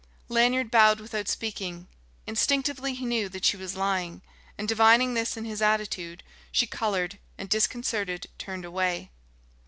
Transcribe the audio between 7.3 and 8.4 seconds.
and, disconcerted,